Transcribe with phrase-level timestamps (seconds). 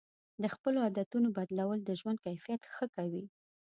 [0.41, 3.25] د خپلو عادتونو بدلول د ژوند کیفیت ښه کوي.